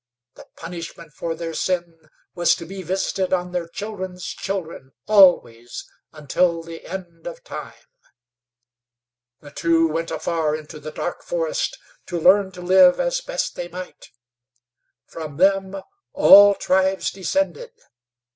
The 0.33 0.47
punishment 0.57 1.13
for 1.13 1.35
their 1.35 1.53
sin 1.53 2.09
was 2.33 2.55
to 2.55 2.65
be 2.65 2.81
visited 2.81 3.33
on 3.33 3.51
their 3.51 3.67
children's 3.67 4.25
children, 4.25 4.93
always, 5.07 5.85
until 6.11 6.63
the 6.63 6.87
end 6.87 7.27
of 7.27 7.43
time. 7.43 7.75
The 9.41 9.51
two 9.51 9.87
went 9.87 10.09
afar 10.09 10.55
into 10.55 10.79
the 10.79 10.89
dark 10.91 11.21
forest, 11.21 11.77
to 12.07 12.19
learn 12.19 12.51
to 12.53 12.61
live 12.63 12.99
as 12.99 13.21
best 13.21 13.53
they 13.55 13.67
might. 13.67 14.09
From 15.05 15.37
them 15.37 15.75
all 16.13 16.55
tribes 16.55 17.11
descended. 17.11 17.69